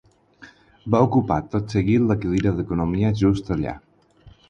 Va 0.95 1.01
ocupar, 1.09 1.37
tot 1.55 1.77
seguit, 1.77 2.07
la 2.09 2.19
cadira 2.25 2.57
d'economia 2.57 3.15
just 3.25 3.57
allà. 3.59 3.81